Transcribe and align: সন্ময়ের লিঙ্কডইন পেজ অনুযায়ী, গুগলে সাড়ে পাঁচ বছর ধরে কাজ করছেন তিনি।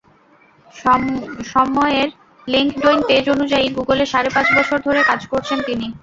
সন্ময়ের 1.51 2.09
লিঙ্কডইন 2.47 2.99
পেজ 3.09 3.25
অনুযায়ী, 3.35 3.67
গুগলে 3.77 4.05
সাড়ে 4.05 4.29
পাঁচ 4.35 4.47
বছর 4.57 4.77
ধরে 4.87 5.01
কাজ 5.03 5.21
করছেন 5.31 5.59
তিনি। 5.67 5.87